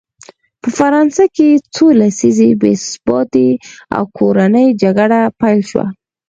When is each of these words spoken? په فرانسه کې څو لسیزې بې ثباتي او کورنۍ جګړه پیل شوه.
په 0.61 0.69
فرانسه 0.77 1.23
کې 1.35 1.49
څو 1.75 1.85
لسیزې 2.01 2.49
بې 2.61 2.73
ثباتي 2.89 3.49
او 3.95 4.03
کورنۍ 4.17 4.67
جګړه 4.81 5.19
پیل 5.39 5.59
شوه. 5.69 5.85